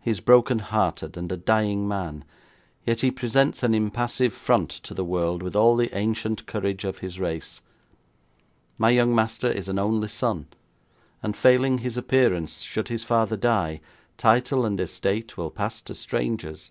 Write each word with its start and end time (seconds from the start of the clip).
He 0.00 0.10
is 0.10 0.20
broken 0.20 0.60
hearted, 0.60 1.18
and 1.18 1.30
a 1.30 1.36
dying 1.36 1.86
man, 1.86 2.24
yet 2.86 3.02
he 3.02 3.10
presents 3.10 3.62
an 3.62 3.74
impassive 3.74 4.32
front 4.32 4.70
to 4.70 4.94
the 4.94 5.04
world, 5.04 5.42
with 5.42 5.54
all 5.54 5.76
the 5.76 5.94
ancient 5.94 6.46
courage 6.46 6.84
of 6.84 7.00
his 7.00 7.20
race. 7.20 7.60
My 8.78 8.88
young 8.88 9.14
master 9.14 9.48
is 9.48 9.68
an 9.68 9.78
only 9.78 10.08
son, 10.08 10.46
and 11.22 11.36
failing 11.36 11.76
his 11.80 11.98
appearance, 11.98 12.62
should 12.62 12.88
his 12.88 13.04
father 13.04 13.36
die, 13.36 13.82
title 14.16 14.64
and 14.64 14.80
estate 14.80 15.36
will 15.36 15.50
pass 15.50 15.82
to 15.82 15.94
strangers. 15.94 16.70